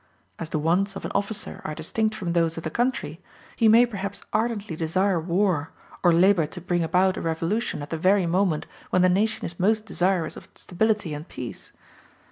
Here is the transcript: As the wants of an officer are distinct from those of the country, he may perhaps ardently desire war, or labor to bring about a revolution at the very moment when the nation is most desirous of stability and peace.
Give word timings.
As 0.39 0.49
the 0.49 0.57
wants 0.57 0.95
of 0.95 1.05
an 1.05 1.11
officer 1.13 1.61
are 1.63 1.75
distinct 1.75 2.15
from 2.15 2.33
those 2.33 2.57
of 2.57 2.63
the 2.63 2.71
country, 2.71 3.21
he 3.55 3.67
may 3.67 3.85
perhaps 3.85 4.23
ardently 4.33 4.75
desire 4.75 5.19
war, 5.19 5.69
or 6.01 6.11
labor 6.11 6.47
to 6.47 6.59
bring 6.59 6.83
about 6.83 7.17
a 7.17 7.21
revolution 7.21 7.83
at 7.83 7.91
the 7.91 7.97
very 7.99 8.25
moment 8.25 8.65
when 8.89 9.03
the 9.03 9.09
nation 9.09 9.45
is 9.45 9.59
most 9.59 9.85
desirous 9.85 10.35
of 10.35 10.49
stability 10.55 11.13
and 11.13 11.27
peace. 11.29 11.71